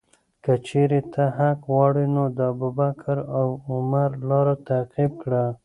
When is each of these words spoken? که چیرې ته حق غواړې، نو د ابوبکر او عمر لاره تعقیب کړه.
که 0.43 0.53
چیرې 0.67 1.01
ته 1.13 1.23
حق 1.37 1.59
غواړې، 1.71 2.05
نو 2.15 2.23
د 2.37 2.39
ابوبکر 2.53 3.17
او 3.37 3.47
عمر 3.71 4.09
لاره 4.29 4.55
تعقیب 4.67 5.11
کړه. 5.21 5.43